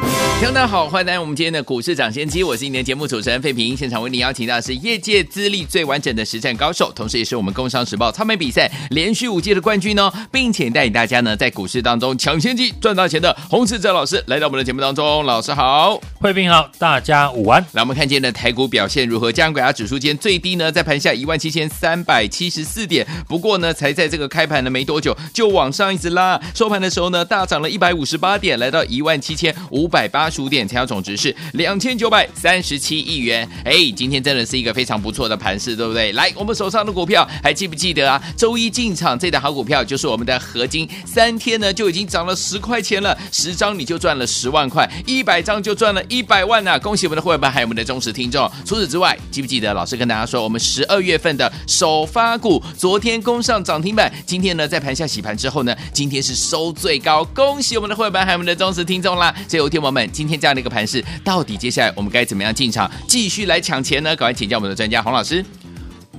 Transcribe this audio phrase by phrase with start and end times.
[0.00, 3.76] 听众大家好，欢迎来到我们今天的股市涨先机，我是今天节目主持人费平。
[3.76, 15.24] 现场为您邀请到的是业界资历最完整的实战高手，同时也是我们工商时报操盘比赛连续五届的冠军哦，并且带领大家呢在股市当中抢先机赚大钱的洪士哲老师来到我们的节目当中。
[15.24, 17.60] 老师好，费平好，大家午安。
[17.72, 19.32] 来，我们看见的台股表现如何？
[19.32, 30.28] 加权指数间最低呢在盘下一万七千三百七十四点，不过呢才在这个开盘呢没多久就往上一直拉，收盘的时候呢大涨了一百五十八点，来到一万七千五百八。
[30.28, 33.48] 十五点，成交总值是两千九百三十七亿元。
[33.64, 36.12] 哎，今天真的是一个非常不错的盘势，对不对？
[36.12, 38.22] 来，我们手上的股票还记不记得啊？
[38.36, 46.78] 周一进场这档好股票就是我们的合金，三天呢就已经涨了十块钱了，十张你就赚了十万块，一百张就赚了一百万呐、啊！
[46.78, 48.50] 恭喜我们的会员们，还有我们的忠实听众。
[48.66, 59.34] 除此之外，记不记得老师跟大家说，我们十二月份的首发股昨天攻上涨停板，今天呢在盘下洗盘之后呢，今天是收最高，恭喜我们的会员们，还有我们的忠实听众啦！
[59.48, 60.10] 所以，有听友们。
[60.10, 64.16] 今天这样的一个盘势，到底接下来我们该怎么样进场，继续来抢钱呢？
[64.16, 65.44] 赶快请教我们的专家洪老师。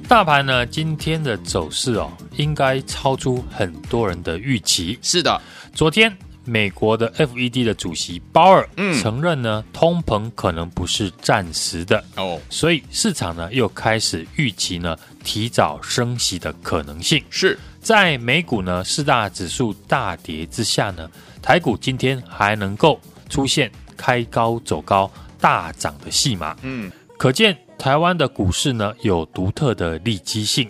[0.08, 4.98] 大盘呢，今天的走势哦，应该超出很多人的预期。
[5.02, 5.40] 是的，
[5.76, 6.12] 昨天
[6.46, 8.68] 美国的 FED 的主席鲍尔
[9.02, 17.22] 承认呢，通膨可能不是暂时的哦，所以市场呢又开始预期呢提早升息的可能性。
[17.30, 21.08] 是在美股呢四大指数大跌之下呢，
[21.42, 23.00] 台股今天还能够
[23.30, 23.72] 出现。
[24.02, 30.70] 开高走高大涨的戏码，嗯，可见台湾的股市呢有独特的利基性。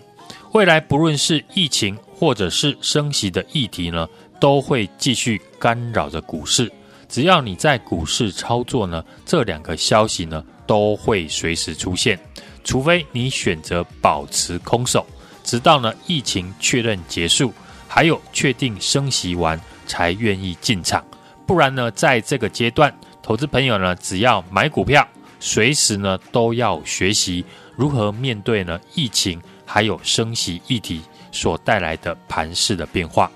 [0.50, 4.08] 未来不论是疫情或者是升息的议题呢，
[4.40, 6.68] 都会继续干扰着股市。
[7.08, 12.18] 只要你在股市操作呢，这两个消息呢都会随时出现。
[12.64, 15.06] 除非你选择保持空手，
[15.44, 17.52] 直到呢疫情确认结束，
[17.86, 21.04] 还有确定升息完才愿意进场。
[21.50, 22.94] 不然呢，在这个阶段。
[23.20, 25.04] 投资朋友呢，只要买股票，
[25.40, 27.44] 随时呢都要学习
[27.74, 31.02] 如何面对呢疫情还有升息议题
[31.32, 33.28] 所带来的盘势的变化。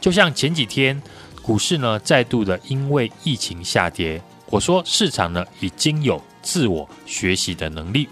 [0.00, 0.98] 就像前几天
[1.42, 8.08] 股市呢再度的因为疫情下跌，我说市场呢已经有自我学习的能力。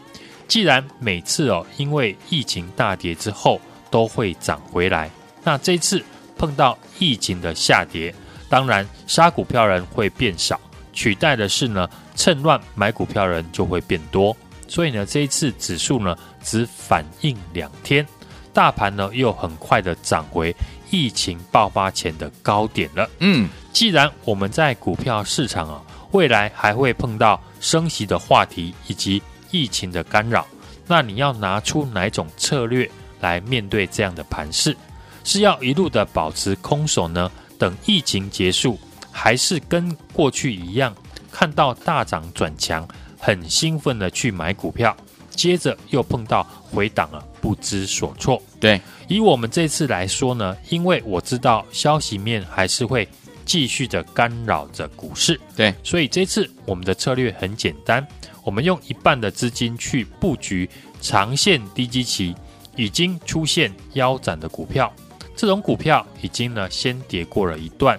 [0.46, 3.58] 既然每次哦因为疫情大跌之后
[3.90, 5.10] 都会涨回来，
[5.42, 6.04] 那这次
[6.36, 8.14] 碰到疫情的下跌，
[8.48, 10.60] 当然杀股票人会变少。
[10.92, 14.36] 取代的是呢，趁乱买股票人就会变多，
[14.66, 18.04] 所以呢，这一次指数呢只反应两天，
[18.52, 20.54] 大盘呢又很快的涨回
[20.90, 23.08] 疫情爆发前的高点了。
[23.20, 25.80] 嗯，既然我们在股票市场啊，
[26.10, 29.22] 未来还会碰到升息的话题以及
[29.52, 30.44] 疫情的干扰，
[30.88, 34.76] 那你要拿出哪种策略来面对这样的盘势？
[35.22, 37.30] 是要一路的保持空手呢？
[37.58, 38.78] 等疫情结束？
[39.10, 40.94] 还是跟过去一样，
[41.32, 42.86] 看到大涨转强，
[43.18, 44.96] 很兴奋的去买股票，
[45.30, 48.40] 接着又碰到回档了，不知所措。
[48.60, 53.08] 对，以我们这次来说呢，因为我知道消息面还是会
[53.44, 58.06] 继续的干扰着股市，对，所以这次我们的策略很简单，
[58.44, 60.68] 我们用一半的资金去布局
[61.00, 62.36] 长线低基期
[62.76, 64.92] 已经出现腰斩的股票，
[65.38, 67.96] 这种股票已经呢先跌过了一段。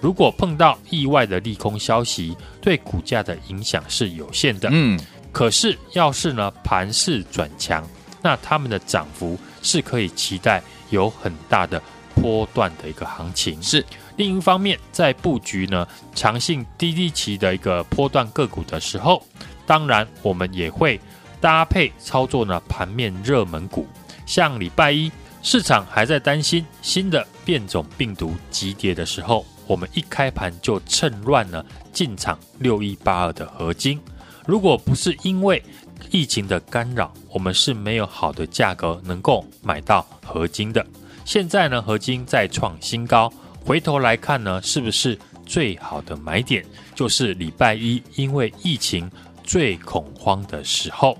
[0.00, 4.70] 如果碰到意外的利空消息，对股价的影响是有限的。
[4.72, 4.98] 嗯，
[5.30, 7.86] 可是要是呢盘势转强，
[8.22, 11.82] 那他们的涨幅是可以期待有很大的
[12.14, 13.62] 波段的一个行情。
[13.62, 13.84] 是
[14.16, 19.22] 另一方面，在布局呢长性低低期的一个波段个股的时候，
[19.66, 20.98] 当然我们也会
[21.38, 23.86] 搭配操作呢盘面热门股，
[24.24, 25.12] 像礼拜一
[25.50, 29.46] 市场还在担心新的变种病毒急跌的时候。
[29.66, 33.98] 我们一开盘就趁乱呢进场六一八二的合金，
[34.44, 35.62] 如果不是因为
[36.10, 40.86] 疫情的干扰，我们是没有好的价格能够买到合金的。
[41.24, 43.32] 现在呢，合金再创新高，
[43.64, 46.62] 回头来看呢，是不是最好的买点？
[46.94, 49.10] 就是礼拜一，因为疫情
[49.42, 51.16] 最恐慌的时候，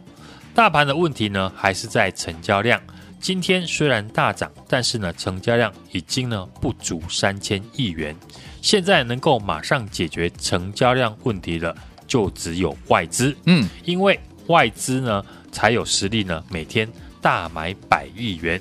[0.54, 2.78] 大盘的问题呢，还是在成交量。
[3.20, 8.14] 今天虽然大涨，但是呢，成交量已经呢不足三千亿元。
[8.62, 11.76] 现在能够马上解决成交量问题的，
[12.06, 13.36] 就只有外资。
[13.46, 18.60] 嗯，因为外资呢才有实力呢，每天大买百亿元。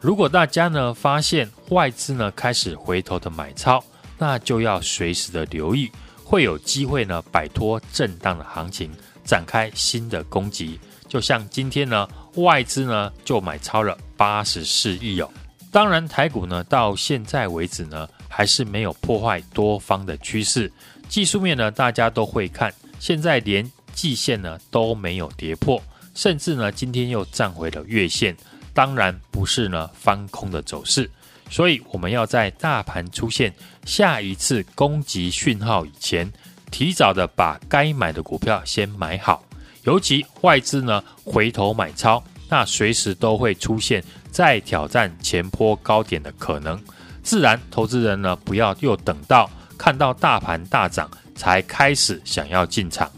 [0.00, 3.82] 如果大家呢发现外资呢开始回头的买超，
[4.18, 5.90] 那就要随时的留意，
[6.22, 8.90] 会有机会呢摆脱震荡的行情，
[9.24, 10.78] 展开新的攻击。
[11.08, 15.30] 就像今天呢，外资呢就买超了八十四亿哦。
[15.70, 20.72] 当然，台股呢到现在为止呢，还是没有破坏多方的趋势。
[21.08, 25.82] 技术面呢，大家都会看，现在连季线呢都没有跌破，
[26.14, 28.34] 甚至呢今天又站回了月线。
[28.72, 31.10] 当然不是呢翻空的走势，
[31.50, 33.52] 所以我们要在大盘出现
[33.84, 36.30] 下一次攻击讯号以前，
[36.70, 39.45] 提早的把该买的股票先买好。
[39.86, 46.80] 尤其外资呢回头买超，那随时都会出现再挑战前坡高点的可能。
[47.22, 49.48] 自然，投资人呢不要又等到
[49.78, 53.10] 看到大盘大涨才开始想要进场。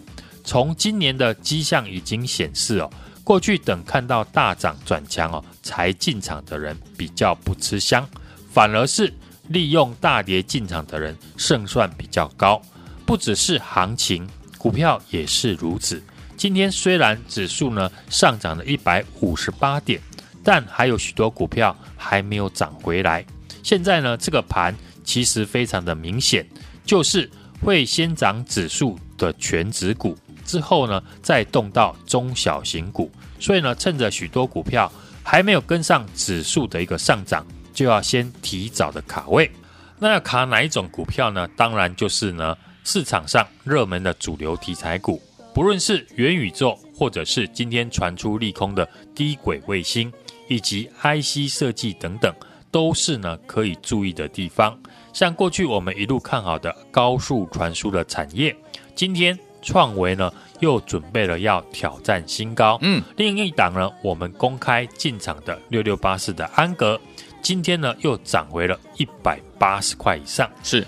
[0.45, 2.91] 从今年的迹象已经显示哦。
[3.25, 8.09] 过去等看到大涨转强哦，才进场的人比较不吃香，
[8.51, 9.13] 反而是
[9.49, 12.61] 利用大跌进场的人胜算比较高。
[13.05, 14.27] 不只是行情，
[14.57, 16.03] 股票也是如此。
[16.39, 20.01] 今天虽然指数呢上涨了一百五十八点，
[20.45, 23.27] 但还有许多股票还没有涨回来。
[23.65, 26.47] 现在呢，这个盘其实非常的明显，
[26.87, 27.29] 就是
[27.61, 30.17] 会先涨指数的全指股。
[30.45, 33.11] 之后呢，再动到中小型股，
[33.41, 34.91] 所以呢，趁着许多股票
[35.25, 37.45] 还没有跟上指数的一个上涨，
[37.75, 39.51] 就要先提早的卡位。
[39.99, 41.49] 那要卡哪一种股票呢？
[41.57, 45.21] 当然就是呢，市场上热门的主流题材股，
[45.59, 50.13] 不论是元宇宙，或者是今天传出利空的低轨卫星，
[50.47, 52.33] 以及 IC 设计等等，
[52.71, 54.79] 都是呢可以注意的地方。
[55.13, 58.57] 像过去我们一路看好的高速传输的产业，
[58.95, 59.37] 今天。
[59.61, 66.99] 创维呢又准备了要挑战新高，嗯，另一档呢，我们公开进场的六六八四的安格，
[67.43, 70.49] 今天呢又涨回了一百八十块以上。
[70.63, 70.87] 是，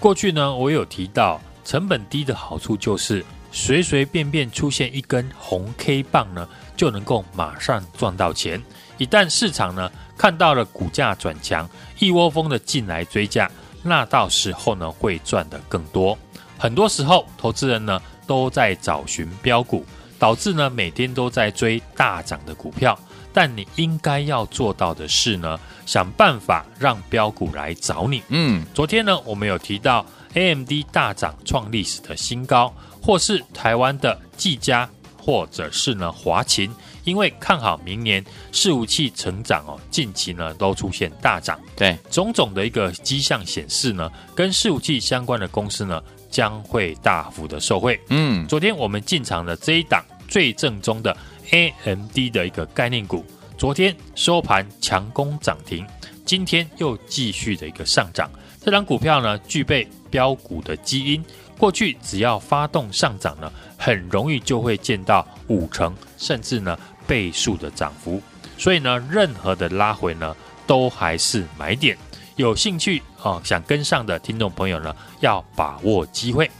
[0.00, 8.62] 过去呢我有提到，成本低的好处就是随随便便出现一根红 K 棒呢，就能够马上赚到钱。
[8.98, 13.50] 一旦市场呢看到了股价转强，一窝蜂的进来追价，
[13.82, 16.16] 那到时候呢会赚得更多。
[16.58, 19.84] 很多时候，投资人呢都在找寻标股，
[20.18, 22.98] 导致呢每天都在追大涨的股票。
[23.32, 28.22] 但你应该要做到的是呢，想办法让标股来找你。
[28.28, 32.74] 嗯，昨天呢我们有提到 AMD 大涨创历史的新高，
[33.06, 36.68] 或是台湾的技嘉，或者是呢华勤，
[37.04, 41.56] 因为看好明年伺服器成长哦，近期呢都出现大涨。
[41.76, 46.02] 对，种种的一个迹象显示呢，跟伺服器相关的公司呢。
[46.28, 47.98] 将会大幅的受惠。
[48.08, 51.16] 嗯，昨天我们进场的这一档最正宗的
[51.50, 53.24] AMD 的一个概念股，
[53.56, 55.86] 昨天收盘强攻涨停，
[56.26, 58.28] 今天又继续的一个上涨。
[58.62, 61.22] 这档股票呢，具备飙股的基因，
[61.58, 68.18] 过去只要发动上涨呢，很容易就会见到五成甚至呢倍数的涨幅。
[68.56, 70.34] 所以呢，任何的拉回呢，
[70.66, 71.98] 都还是买点。
[72.36, 76.50] 有兴趣啊，想跟上的听众朋友呢，要把握机会。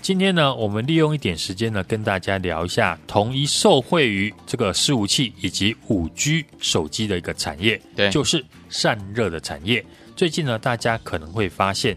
[0.00, 9.84] 今天呢，我们利用一点时间呢，跟大家聊一下同一受惠于这个伺服器以及五 G 手机的一个产业，对，就是散热的产业。
[10.14, 11.96] 最近呢，大家可能会发现，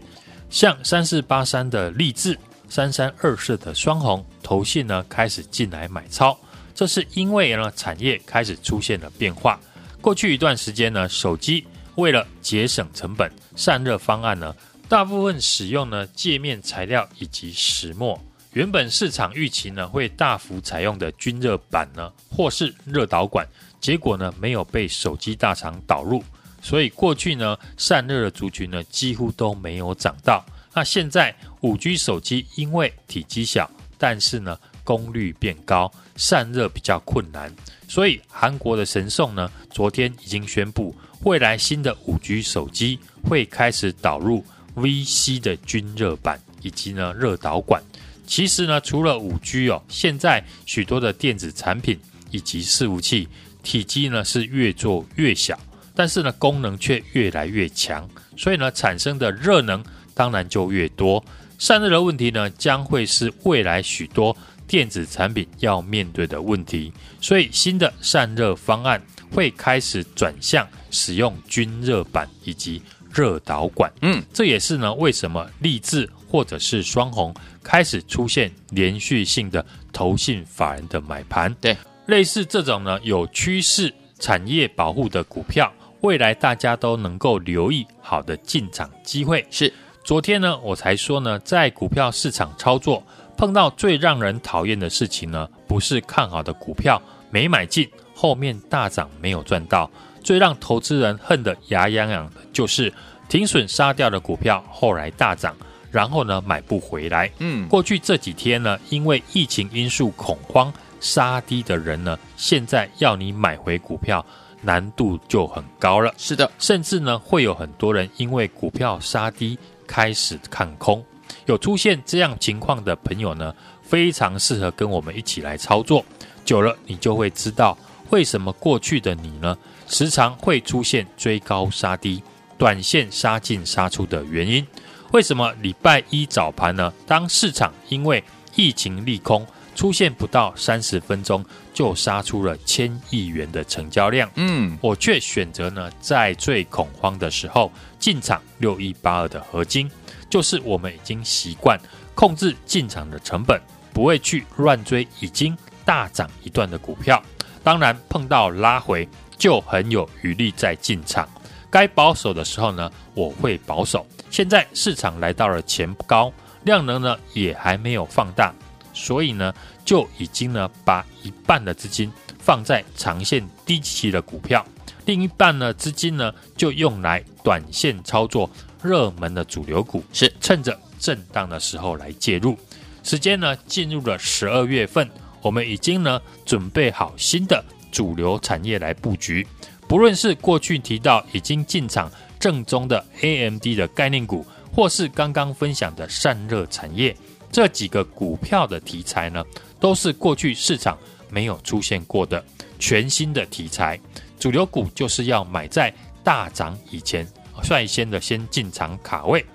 [0.54, 6.38] 像三四八三的励志、三三二四的双红，投信呢开始进来买超，
[6.76, 9.58] 这是因为呢产业开始出现了变化。
[10.00, 14.54] 过去一段时间呢，手机为了节省成本，散热方案呢，
[14.88, 18.16] 大部分使用呢界面材料以及石墨。
[18.52, 23.44] 原本市场预期呢会大幅采用的均热板呢，或是热导管，
[23.80, 26.22] 结果呢没有被手机大厂导入，
[26.64, 30.42] 所以过去呢散热的族群呢几乎都没有涨到。
[30.72, 37.54] 那现在五 G 手机因为体积小，但是呢功率变高，散热比较困难，
[37.86, 40.96] 所以韩国的神送呢昨天已经宣布。
[41.22, 44.44] 未来新的五 G 手机会开始导入
[44.74, 47.82] VC 的均热板以及呢热导管。
[48.26, 53.28] 其实呢，除了五 G 哦，现在许多的电子产品以及伺服器
[53.62, 55.58] 体积呢是越做越小，
[55.94, 59.84] 但是呢功能却越来越强，所以呢产生的热能
[60.14, 61.24] 当然就越多。
[61.58, 64.36] 散热的问题呢将会是未来许多
[64.66, 70.66] 电子产品要面对的问题，所以新的散热方案会开始转向。
[70.96, 72.80] 使用均热板以及
[73.12, 77.34] 热导管，嗯，这也是呢为什么立志或者是双红
[77.64, 81.52] 开始出现连续性的投信法人的买盘。
[81.60, 85.72] 对，类似这种呢有趋势产业保护的股票，
[86.04, 89.42] 未来大家都能够留意好的进场机会。
[89.50, 89.72] 是，
[90.04, 93.02] 昨天呢，我才说呢，在股票市场操作
[93.38, 99.90] 碰到最让人讨厌的事情呢，不是看好的股票没买进，后面大涨没有赚到，
[100.22, 102.92] 最让投资人恨得牙痒痒的就是
[103.26, 105.56] 停损杀掉的股票后来大涨，
[105.90, 107.30] 然后呢买不回来。
[107.38, 110.70] 嗯，过去这几天呢，因为疫情因素恐慌。
[111.00, 114.24] 杀低的人呢，现在要你买回股票，
[114.64, 116.12] 难度就很高了。
[116.16, 121.04] 是的，甚至呢，会有很多人因为股票杀低开始看空。
[121.46, 126.04] 有出现这样情况的朋友呢，非常适合跟我们一起来操作。
[126.44, 127.76] 久了，你就会知道
[128.10, 129.56] 为什么过去的你呢，
[129.86, 132.22] 时常会出现追高杀低、
[132.58, 134.66] 短线杀进杀出的原因。
[135.12, 136.92] 为什么礼拜一早盘呢？
[137.06, 138.22] 当市场因为
[138.54, 139.46] 疫情利空。
[139.74, 149.90] 出现不到三十分钟就杀出了千亿元的成交量，嗯，我却选择呢在最恐慌的时候进场六一八二的合金，
[150.30, 151.78] 就是我们已经习惯
[152.14, 153.60] 控制进场的成本，
[153.92, 157.22] 不会去乱追已经大涨一段的股票。
[157.62, 161.28] 当然碰到拉回就很有余力再进场，
[161.68, 164.06] 该保守的时候呢我会保守。
[164.30, 166.32] 现在市场来到了前高，
[166.64, 168.54] 量能呢也还没有放大。
[168.94, 169.52] 所以呢，
[169.84, 174.64] 就已经呢把一半的资金放在长线低期的股票，
[175.04, 178.48] 另一半呢资金呢就用来短线操作
[178.82, 182.56] 热门的主流股，是趁着震荡的时候来介入。
[183.02, 185.10] 时间呢进入了十二月份，
[185.42, 189.46] 我们已经呢准备好新的主流产业来布局，
[189.86, 192.10] 不论是过去提到已经进场
[192.40, 197.14] 正宗的 AMD 的概念股，或是刚刚分享的散热产业。
[197.54, 199.44] 这几个股票的题材呢，
[199.78, 200.98] 都是过去市场
[201.30, 202.44] 没有出现过的
[202.80, 203.96] 全新的题材。
[204.40, 205.94] 主流股就是要买在
[206.24, 207.24] 大涨以前，
[207.62, 209.46] 率先的先进场卡位。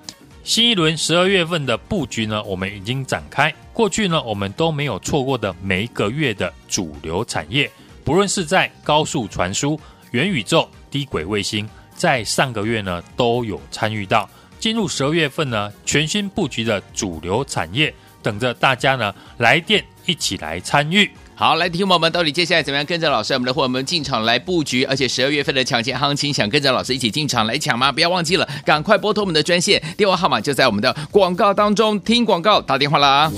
[0.45, 3.53] 新一轮十二月份的布局呢，我们已经展开。
[3.73, 7.69] 过去呢，我们都没有错过的每一个月的主流产业，
[8.05, 9.77] 不论是在高速传输、
[10.11, 14.29] 元宇宙、低轨卫星，在上个月呢都有参与到。
[14.59, 21.09] 进入十二月份呢，全新布局的主流产业等着大家呢来电一起来参与。
[21.35, 24.83] 好，来听我们到底接下来怎么样跟着老师我们的伙伴们进场来布局？
[24.83, 27.89] 而且十二月份的抢钱行情，想跟着老师一起进场来抢吗？
[27.89, 31.97] 不要忘记了，赶快拨通我们的专线，电话号码就在我们的广告当中。
[32.01, 33.31] 听广告打电话啦。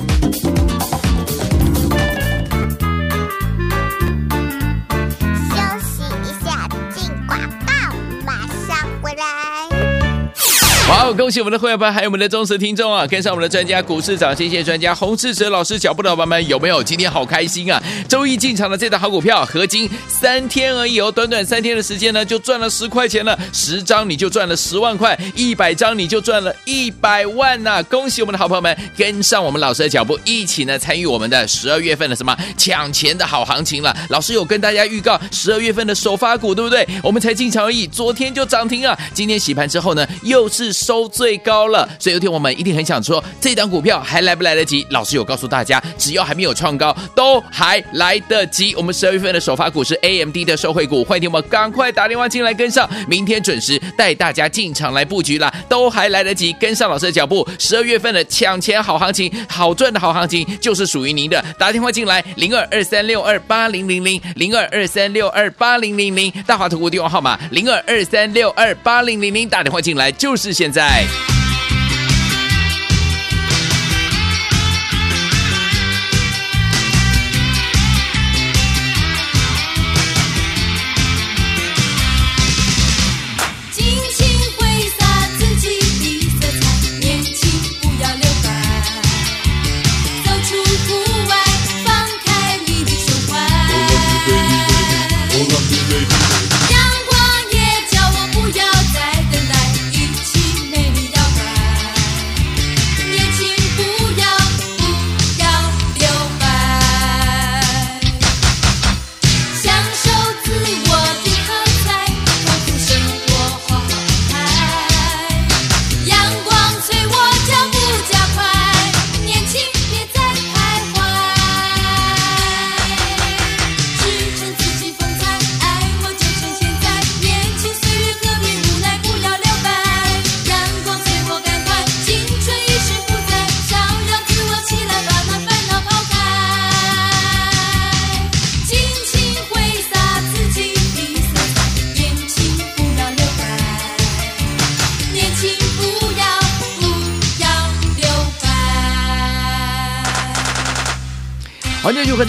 [10.92, 13.08] 好，恭喜我们的会员班，还有我们的忠实听众啊！
[13.08, 16.84] 跟上我们的专家，股市涨先谢谢专家洪世哲老师脚步的伙伴们，有没有？
[16.84, 17.82] 今天好开心啊！
[18.10, 33.96] 周一进场的这档好股票，合金三天而已哦，短短三天的时间呢，就赚了十块钱了，十张你就赚了十万块，一百张你就赚了一百万呐、恭喜我们的好朋友们，跟上我们老师的脚步，一起呢参与我们的十二月份的什么抢钱的好行情了。
[34.10, 36.86] 老师有跟大家预告十二月份的首发股，对不对？
[37.02, 39.00] 我们才进场而已，昨天就涨停啊！
[39.14, 40.81] 今天洗盘之后呢，又是。
[40.82, 44.86] 收最高了，所以有天我们一定很想说，这档股票还来不来得及？
[44.90, 48.74] 老师有告诉大家，只要还没有创高，都还来得及。
[48.76, 57.48] 我们十二月份的首发股是 AMD 的受惠股，欢迎听我赶快打电话进来跟上，明天准时带大家进场来布局啦，都还来得及跟上老师的脚步。
[57.60, 61.44] 十二月份的抢钱好行情，好赚的好行情，就是属于您的。
[61.60, 71.31] 打电话进来，零二二三六二八零零零，零二二三六二八零零零，大华投顾电话号码零二二三六二八零零零，打电话进来就是现在。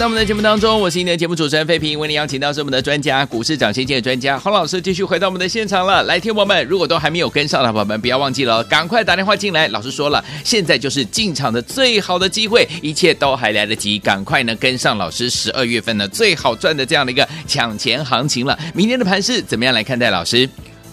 [0.03, 6.03] 到我们的节目当中，我是你的节目主持人费平，为您邀请到是我们的专家，股市涨先见的专家洪老师，继续回到我们的现场了。
[6.03, 9.65] 来，听我们，如果都还没有跟上的朋友们，不要忘记了，赶快打电话进来。
[9.69, 18.59] 老师说了，现在就是进场的最好的机会，一切都还来得及，赶快呢跟上老师十二月份呢最好赚的这样的一个抢钱行情了。
[18.73, 20.09] 明天的盘势怎么样来看待？
[20.09, 20.49] 老师，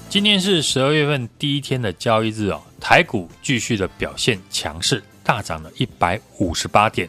[0.08, 7.08] 今天是十二月份第一天的交易日哦，台股继续的表现强势，大涨了一百五十八点。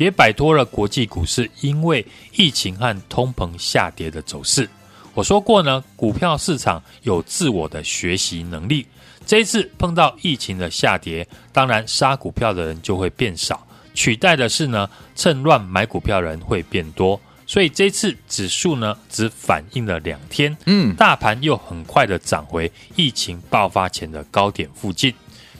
[0.00, 2.04] 也摆脱了国际股市因为
[2.34, 4.66] 疫情和通膨下跌的走势。
[5.12, 8.86] 我说过呢，股票市场有自我的学习能力。
[9.26, 17.20] 这一次碰到疫情的下跌，当然杀股票的人就会变少，取代的是呢，趁乱买股票的人会变多。
[17.46, 25.12] 所以这次指数呢，只反映了两天，嗯，大盘又很快的涨回疫情爆发前的高点附近。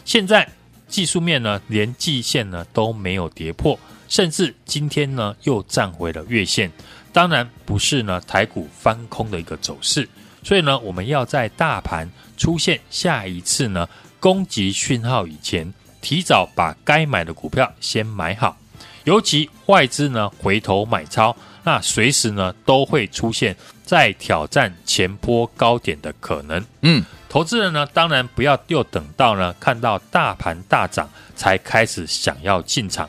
[0.06, 0.48] 现在
[0.88, 3.78] 技术面呢，连季线呢都没有跌破。
[4.10, 6.70] 甚至今天呢又站回了月线，
[7.12, 10.06] 当然不是呢台股翻空的一个走势，
[10.42, 13.88] 所以呢我们要在大盘出现下一次呢
[14.18, 18.56] 攻击讯号以前，提早把该买的股票先买好，
[19.04, 26.64] 尤其外资呢回头买超，那随时呢都会出现再挑战前波高点的可能。
[26.82, 33.08] 嗯，投资人呢当然不要又等到呢看到大盘大涨才开始想要进场。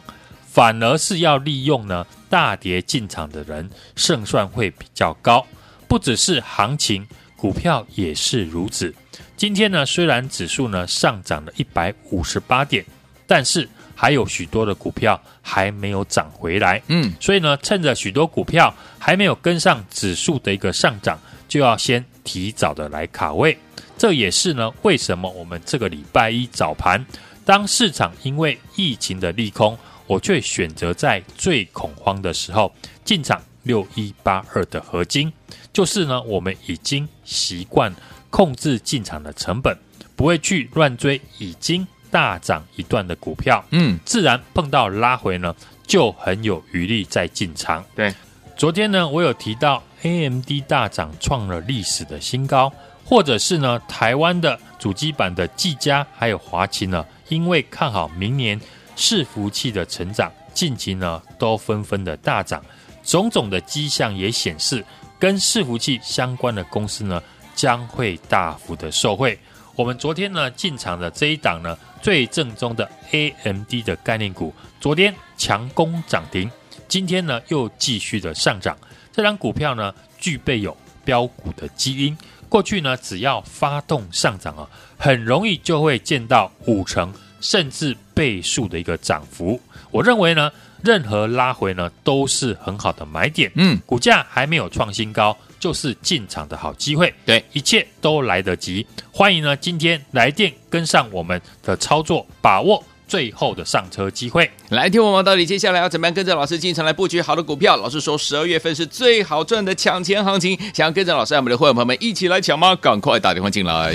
[0.51, 5.47] 反而是要利用呢大跌进场的人胜算会比较高，
[5.87, 8.93] 不只是行情，股票也是如此。
[9.37, 12.85] 今天呢虽然指数呢上涨了一百五十八点，
[13.25, 16.81] 但是还有许多的股票还没有涨回来。
[16.87, 21.17] 嗯，所以呢趁着许多股票还没有跟上指数的一个上涨，
[21.47, 23.57] 就要先提早的来卡位。
[23.97, 27.05] 这也是呢为什么我们这个礼拜一早盘，
[27.45, 29.77] 当市场因为疫情的利空。
[30.11, 32.69] 我却选择在最恐慌的时候
[33.05, 35.31] 进场六一八二的合金，
[35.71, 37.95] 就是呢，我们已经习惯
[38.29, 39.73] 控制进场的成本，
[40.17, 45.55] 不会去乱追已经大涨一段的股票，嗯，自然碰到拉回呢，
[45.87, 47.81] 就很有余力再进场。
[47.95, 48.13] 对，
[48.57, 52.69] 昨天呢，我有提到 AMD 大涨创了历史的新高，
[53.05, 58.59] 或者是呢，台湾的主机板的技嘉还有华擎呢，因为看好明年。
[59.01, 62.63] 伺服器的成长，近期呢都纷纷的大涨，
[63.03, 64.85] 种种的迹象也显示，
[65.17, 67.19] 跟伺服器相关的公司呢
[67.55, 69.37] 将会大幅的受惠。
[69.75, 76.49] 我们昨天呢进场的这一档呢最正宗的 AMD 的概念股，昨天强攻涨停，
[76.87, 78.77] 今天呢又继续的上涨。
[79.11, 82.15] 这档股票呢具备有标股的基因，
[82.47, 87.11] 过去呢只要发动上涨啊，很容易就会见到五成。
[87.41, 90.49] 甚至倍数的一个涨幅，我认为呢，
[90.83, 93.51] 任何拉回呢都是很好的买点。
[93.55, 97.13] 嗯，股价还没有创新高，就是进场的好机会。
[97.25, 98.85] 对，一切都来得及。
[99.11, 104.49] 欢迎呢，今天来电跟上我们的操作，把握最后的上车机会。
[104.69, 107.75] 来听我们到底接下来要怎么样跟着老师进场来布局好的股票？
[107.75, 112.75] 老师说十二月份是最好赚的抢钱行情，想要跟着老师，我们的会员朋友们一起来抢吗？
[112.75, 113.93] 赶快打电话进来。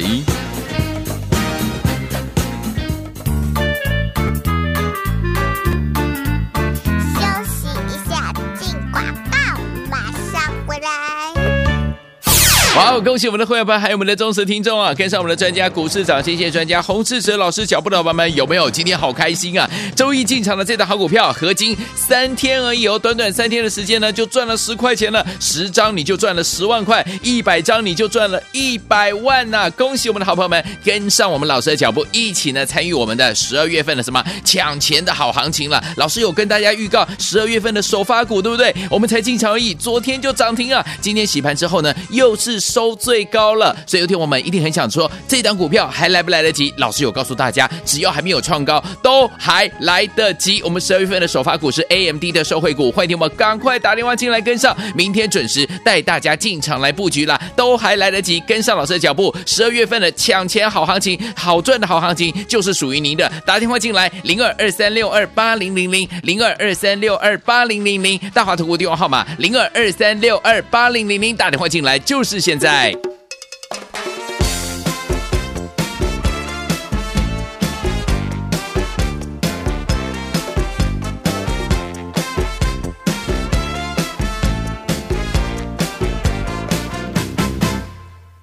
[12.86, 14.94] 好恭喜我们的会员们，还有我们的忠实听众啊！
[14.94, 18.70] 跟上我们的专家，股市涨先机专家洪士哲老师脚步的伙伴们，有没有？
[18.70, 19.68] 今天好开心啊！
[19.96, 25.26] 周一进场的这档好股票，合金三天而已哦，短短三天的时间呢，就赚了十块钱了。
[25.40, 35.82] 十张你就赚了十万块，一百张你就赚了一百万呐、恭喜我们的好朋友们，跟上我们老师的脚步，一起呢参与我们的十二月份的什么抢钱的好行情了。
[35.96, 38.72] 老师有跟大家预告十二月份的首发股，对不对？
[38.88, 40.86] 我们才进场而已，昨天就涨停啊！
[41.00, 42.60] 今天洗盘之后呢，又是。
[42.76, 46.74] 收最高了，所以有天我们一定很想说，这档股票还来不来得及？
[46.76, 50.60] 老师有告诉大家，只要还没有创高，都还来得及。
[50.62, 59.34] 我们十二月份的首发股是 AMD 的受惠股，欢迎听我们赶快打电话进来跟上，明天准时带大家进场来布局啦，都还来得及，跟上老师的脚步。
[59.46, 63.26] 十二月份的抢钱好行情，好赚的好行情，就是属于您的。
[63.46, 72.65] 打电话进来，零二二三六二八零零零，零二二三六二八零零零，大华投顾电话号码零二二三六二八零零零，打电话进来就是现在。
[72.66, 72.92] 在。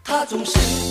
[0.06, 0.83] 他总是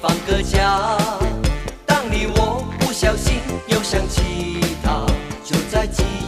[0.00, 0.96] 放个假。
[1.84, 5.04] 当你我不小心又想起他，
[5.44, 6.19] 就在今。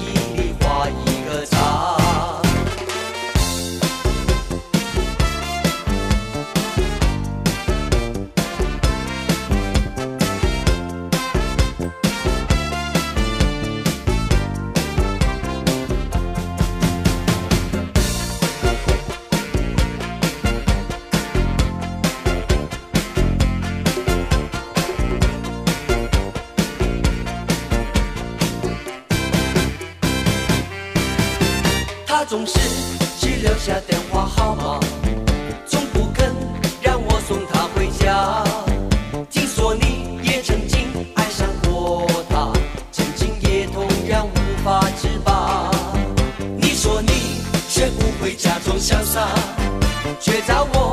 [48.82, 49.28] 潇洒，
[50.20, 50.91] 却叫我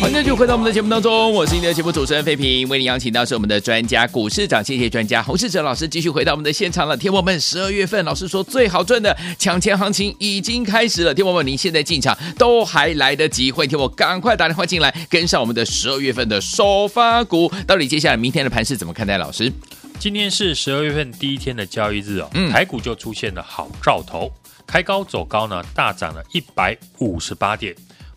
[0.00, 6.96] 欢迎就回到我们的节目当中，我是你的节目主持人费平，为您邀请到是我们的专家股市长，谢谢专家洪世哲老师，继续回到我们的现场了。
[6.96, 17.50] 天王们，十二月份老师说最好赚的抢钱行情已经开始了，天王们，您现在进场都还来得及，欢迎天王赶快打电话进来，跟上我们的十二月份的首发股。
[17.66, 19.18] 到底接下来明天的盘是怎么看待？
[19.18, 19.52] 老师，
[20.00, 24.32] 今天是十二月份第一天的交易日哦，嗯，台股就出现了好兆头，
[24.66, 27.72] 开高走高呢，大涨了一百五十八点。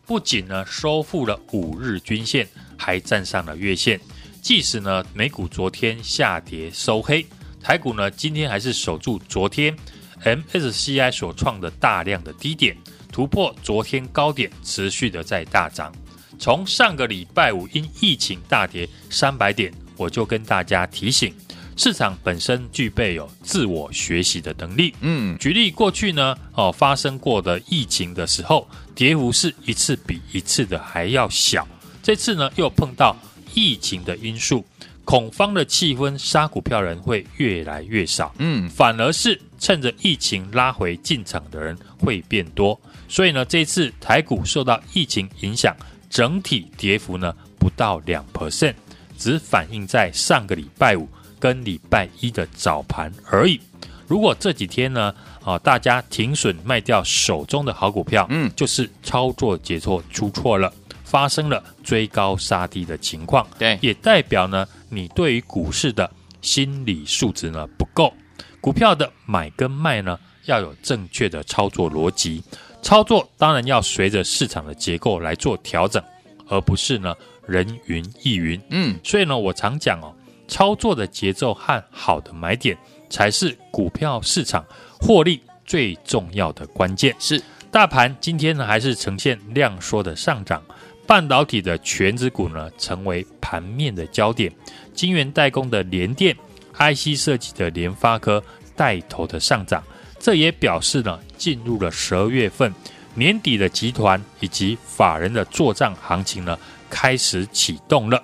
[0.06, 4.00] 不仅呢收复了五日均线，还站上了月线。
[4.42, 7.26] 即使呢美股昨天下跌收黑，
[7.62, 9.76] 台股呢今天还是守住昨天
[10.24, 12.78] MSCI 所创的大量的低点，
[13.12, 15.92] 突破昨天高点，持续的在大涨。
[16.38, 21.34] 从上个礼拜五因疫情大跌三百点，我就跟大家提醒，
[21.76, 24.94] 市场本身具备有自我学习的能力。
[25.02, 28.68] 嗯，举例过去呢哦发生过的疫情的时候。
[28.96, 31.68] 跌幅是一次比一次的还要小，
[32.02, 33.14] 这次呢又碰到
[33.54, 34.64] 疫情的因素，
[35.04, 45.76] 恐慌的气氛，杀股票人会越来越少，嗯，反而是趁着疫情拉回进场的人会变多，所以呢，这次台股受到疫情影响，
[46.10, 48.76] 整体跌幅呢不到两 percent，
[49.18, 51.06] 只反映在上个礼拜五
[51.46, 53.62] 跟礼拜一的早盘而已。
[54.08, 66.10] 如果这几天呢，啊，大家停损卖掉手中的好股票，嗯，就是操作节奏出错了，发生了追高杀低的情况，对，也代表呢，你对于股市的
[66.42, 68.12] 心理素质呢不够，
[68.60, 72.44] 股票的买跟卖呢要有正确的操作逻辑，
[72.82, 76.04] 操作当然要随着市场的结构来做调整，
[76.48, 80.12] 而不是呢人云亦云，嗯，所以呢，我常讲哦，
[80.48, 82.78] 操作的节奏和好的买点。
[83.08, 84.66] 才是股票市场
[85.00, 87.16] 获利最重要的关键。
[87.20, 90.62] 是，大盘今天呢还是呈现量缩的上涨，
[91.06, 94.52] 半导体的全指股呢成为盘面的焦点，
[94.94, 96.36] 晶圆代工的联电、
[96.74, 98.44] IC 设计的联发科
[98.76, 99.82] 带头的上涨，
[100.20, 102.74] 这也表示呢进入了十二月份
[103.14, 106.58] 年底的集团以及法人的做账行情呢
[106.90, 108.22] 开始启动了。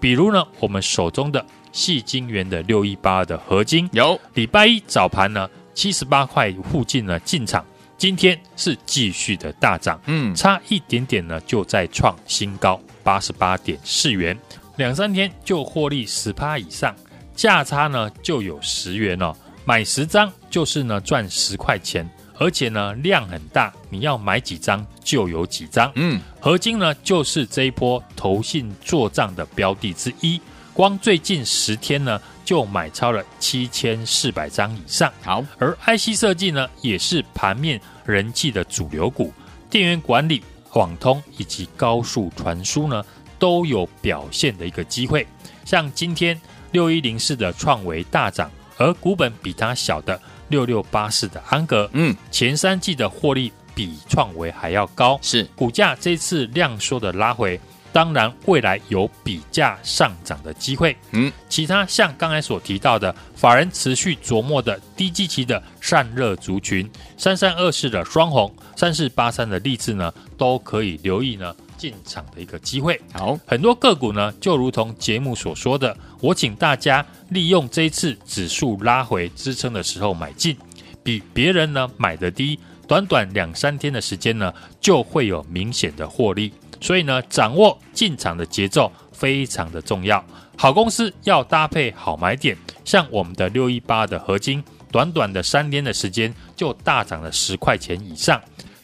[0.00, 1.46] 比如呢我们手中的。
[1.74, 3.90] 矽晶圆的六一八二的合金。
[3.92, 4.18] 有。
[4.34, 7.64] 礼拜一早盘呢七十八块附近呢进场，
[7.98, 14.38] 今天是继续的大涨，嗯，差一点点呢就再创新高八十八点四元，
[14.76, 16.94] 两三天就获利十趴以上，
[17.34, 19.34] 价差呢就有十元哦，
[19.64, 22.08] 买十张就是呢赚十块钱，
[22.38, 25.90] 而且呢量很大，你要买几张就有几张。
[25.96, 30.40] 嗯，合金呢就是这一波投信做账的标的之一，
[30.74, 35.10] 光最近十天呢就买超了七千四百张以上。
[35.22, 39.32] 好，而 IC 设计呢也是盘面人气的主流股，
[39.70, 40.42] 电源管理、
[40.74, 43.02] 网通以及高速传输呢
[43.38, 45.26] 都有表现的一个机会。
[45.64, 46.38] 像今天
[46.72, 55.44] 六一零四的创维大涨，而股本比它小的六六八四的安格，嗯，前三季的获利比创维还要高，是。
[55.54, 57.58] 股价这次量缩的拉回，
[57.94, 60.96] 当然未来有比价上涨的机会。
[61.12, 71.54] 嗯，其他像刚才所提到的，法人持续琢磨的低基期的散热族群，三三二四的双红，三四八三的力智呢，都可以留意呢。
[71.76, 80.56] 进场的一个机会，好，很多个股呢，就如同节目所说的，我请大家利用这一次指数拉回支撑的时候买进，
[81.02, 86.52] 比别人呢买的低，短短两三天的时间呢，就会有明显的获利。
[86.84, 90.22] 所以呢，掌握进场的节奏非常的重要。
[90.54, 98.38] 好公司要搭配好买点，像我们的六一八的合金，短短的三天的时间就大涨了十块钱以上。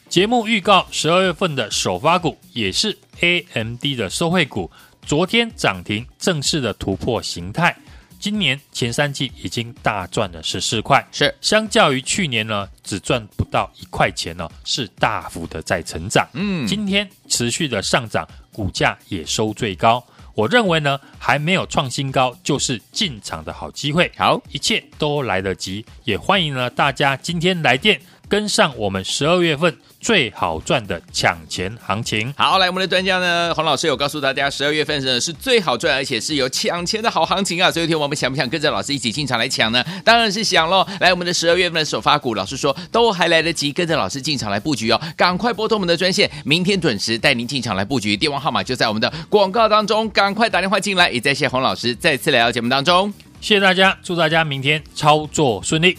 [0.09, 4.71] 节目预告，十二月份的首发股也是 AMD 的受惠股，
[5.05, 7.77] 昨天涨停，正式的突破形态。
[8.21, 16.29] 今年前三季已经大赚了十四块，是相较于去年呢，只赚不到一块钱呢，是大幅的在成长。
[16.33, 20.05] 嗯，今天持续的上涨，股价也收最高。
[20.35, 24.11] 我认为呢，还没有创新高，就是进场的好机会。
[24.15, 27.99] 好，一切都来得及，也欢迎呢大家今天来电。
[28.31, 32.33] 跟上我们十二月份最好赚的抢钱行情。
[32.37, 37.69] 好，来我们的专家呢，洪老师有告诉大家，十二月份呢是最好赚，而且是有抢钱的好行情啊！
[37.69, 39.83] 所以，天我们想不想跟着老师一起进场来抢呢？
[40.05, 40.87] 当然是想喽！
[41.01, 45.01] 来，我们的十二月份的首发股，老师说都还来得及，跟着老师进场来布局哦！
[45.17, 48.15] 赶快拨通我们的专线，明天准时带您进场来布局。
[48.15, 51.11] 电话号码就在我们的广告当中，赶快打电话进来。
[51.11, 55.97] 也再谢洪老师再次来到节目当中，谢谢大家，祝大家明天操作顺利。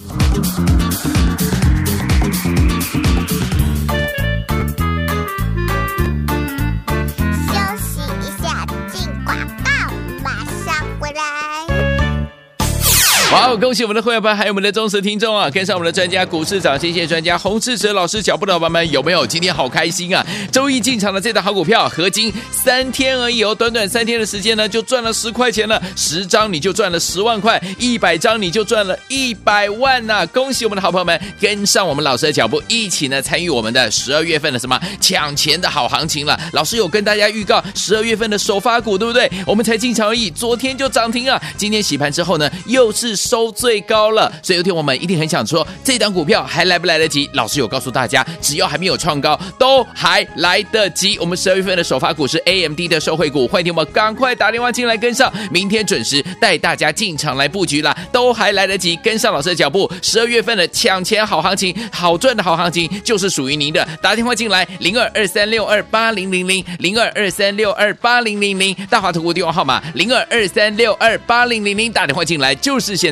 [13.33, 13.57] 哇哦！
[13.57, 15.49] 恭喜我们的会员们，还有我们的忠实听众啊！
[15.49, 19.27] 跟上我们的专家，股市涨先线专家洪志哲老师脚步的伙伴们，有没有？
[19.27, 20.25] 今天好开心啊！
[20.53, 25.83] 周一进场的这档好股票，合金三天而已哦，短短三天的时间呢，就赚了十块钱了。
[25.97, 36.39] 十张你就赚了十万块，一百张你就赚了一百万呐、恭喜我们的好朋友们，跟上我们老师的脚步，一起呢参与我们的十二月份的什么抢钱的好行情了。
[36.53, 39.31] 老师有跟大家预告十二月份的首发股，对不对？
[39.47, 41.43] 我们才进场而已，昨天就涨停啊！
[41.57, 43.22] 今天洗盘之后呢，又是。
[43.23, 47.31] 收最高了，所以有天我们一定很想说，这档股票还来不来得及？
[47.35, 51.17] 老师有告诉大家，只要还没有创高，都还来得及。
[51.19, 59.91] 我们十二月份的首发股是 AMD 的受惠股，欢迎听我们赶快打电话进来跟上，明天准时带大家进场来布局啦，都还来得及，跟上老师的脚步。
[60.03, 63.87] 十二月份的抢钱好行情，好赚的好行情，就是属于您的。
[64.03, 73.12] 打电话进来，零二二三六二八零零零，零二二三六二八零零零，大华投顾电话号码零二二三六二八零零零，打电话进来就是现